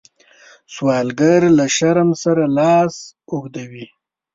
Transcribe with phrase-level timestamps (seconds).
[0.73, 2.95] سوالګر له شرم سره لاس
[3.31, 3.85] اوږدوي